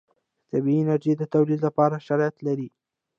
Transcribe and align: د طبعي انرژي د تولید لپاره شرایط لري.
د 0.03 0.03
طبعي 0.51 0.75
انرژي 0.79 1.13
د 1.17 1.23
تولید 1.33 1.59
لپاره 1.67 2.03
شرایط 2.07 2.35
لري. 2.47 2.69